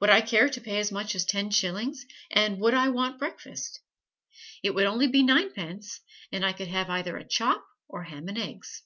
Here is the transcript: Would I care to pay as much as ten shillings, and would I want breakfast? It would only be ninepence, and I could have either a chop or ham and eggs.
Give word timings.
Would 0.00 0.10
I 0.10 0.22
care 0.22 0.48
to 0.48 0.60
pay 0.60 0.80
as 0.80 0.90
much 0.90 1.14
as 1.14 1.24
ten 1.24 1.52
shillings, 1.52 2.04
and 2.32 2.58
would 2.60 2.74
I 2.74 2.88
want 2.88 3.20
breakfast? 3.20 3.78
It 4.60 4.70
would 4.74 4.86
only 4.86 5.06
be 5.06 5.22
ninepence, 5.22 6.00
and 6.32 6.44
I 6.44 6.52
could 6.52 6.66
have 6.66 6.90
either 6.90 7.16
a 7.16 7.22
chop 7.28 7.64
or 7.86 8.02
ham 8.02 8.26
and 8.26 8.38
eggs. 8.38 8.82